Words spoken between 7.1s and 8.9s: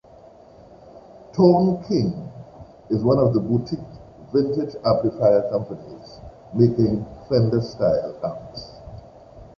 Fender style amps.